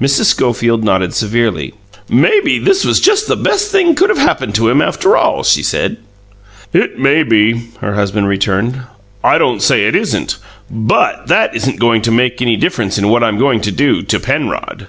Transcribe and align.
Mrs. 0.00 0.26
Schofield 0.26 0.84
nodded 0.84 1.12
severely. 1.12 1.74
"Maybe 2.08 2.60
this 2.60 2.84
was 2.84 3.00
just 3.00 3.26
the 3.26 3.34
best 3.34 3.68
thing 3.72 3.96
could 3.96 4.10
have 4.10 4.16
happened 4.18 4.54
to 4.54 4.68
him, 4.68 4.80
after 4.80 5.16
all," 5.16 5.42
she 5.42 5.60
said. 5.60 5.96
"It 6.72 7.00
may 7.00 7.24
be," 7.24 7.62
her 7.80 7.96
husband 7.96 8.28
returned. 8.28 8.80
"I 9.24 9.38
don't 9.38 9.60
say 9.60 9.86
it 9.88 9.96
isn't. 9.96 10.36
BUT 10.70 11.26
that 11.26 11.56
isn't 11.56 11.80
going 11.80 12.02
to 12.02 12.12
make 12.12 12.40
any 12.40 12.54
difference 12.56 12.96
in 12.96 13.08
what 13.08 13.24
I'm 13.24 13.38
going 13.40 13.60
to 13.62 13.72
do 13.72 14.02
to 14.04 14.20
Penrod!" 14.20 14.86